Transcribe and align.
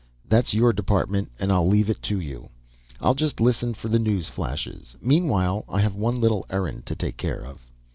That's 0.27 0.51
your 0.55 0.73
department 0.73 1.31
and 1.37 1.51
I 1.51 1.59
leave 1.59 1.87
it 1.87 2.01
to 2.09 2.19
you. 2.19 2.49
I'll 2.99 3.13
just 3.13 3.39
listen 3.39 3.75
for 3.75 3.87
the 3.87 3.99
news 3.99 4.29
flashes. 4.29 4.95
Meanwhile 4.99 5.63
I 5.69 5.81
have 5.81 5.93
one 5.93 6.19
little 6.19 6.47
errand 6.49 6.87
to 6.87 6.95
take 6.95 7.17
care 7.17 7.45
of." 7.45 7.67